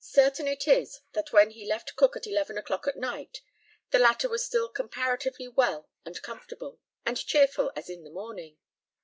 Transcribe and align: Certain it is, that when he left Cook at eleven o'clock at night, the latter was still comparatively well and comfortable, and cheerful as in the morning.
Certain 0.00 0.48
it 0.48 0.66
is, 0.66 0.98
that 1.12 1.32
when 1.32 1.50
he 1.50 1.64
left 1.64 1.94
Cook 1.94 2.16
at 2.16 2.26
eleven 2.26 2.58
o'clock 2.58 2.88
at 2.88 2.96
night, 2.96 3.40
the 3.90 4.00
latter 4.00 4.28
was 4.28 4.44
still 4.44 4.68
comparatively 4.68 5.46
well 5.46 5.88
and 6.04 6.20
comfortable, 6.22 6.80
and 7.06 7.16
cheerful 7.24 7.70
as 7.76 7.88
in 7.88 8.02
the 8.02 8.10
morning. 8.10 8.58